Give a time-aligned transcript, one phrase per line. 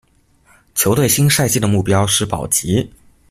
[0.73, 2.91] 球队新赛季的目标是保级。